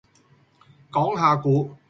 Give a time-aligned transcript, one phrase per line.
[0.91, 1.75] 講下股